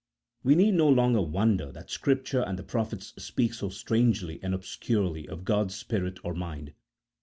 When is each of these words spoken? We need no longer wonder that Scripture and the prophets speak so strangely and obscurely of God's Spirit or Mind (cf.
We 0.43 0.55
need 0.55 0.71
no 0.73 0.89
longer 0.89 1.21
wonder 1.21 1.71
that 1.73 1.91
Scripture 1.91 2.41
and 2.41 2.57
the 2.57 2.63
prophets 2.63 3.13
speak 3.23 3.53
so 3.53 3.69
strangely 3.69 4.39
and 4.41 4.51
obscurely 4.55 5.27
of 5.29 5.45
God's 5.45 5.75
Spirit 5.75 6.17
or 6.25 6.33
Mind 6.33 6.69
(cf. 6.69 6.73